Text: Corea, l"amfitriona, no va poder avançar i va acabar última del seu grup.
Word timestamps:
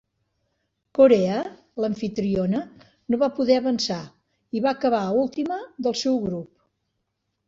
Corea, 0.99 1.33
l"amfitriona, 1.83 2.61
no 3.13 3.19
va 3.23 3.29
poder 3.39 3.57
avançar 3.61 3.97
i 4.57 4.63
va 4.63 4.71
acabar 4.71 5.03
última 5.25 5.59
del 5.89 5.99
seu 6.01 6.19
grup. 6.25 6.49